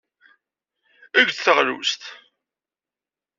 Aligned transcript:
Eg-d 1.19 1.37
taɣlust. 1.43 2.01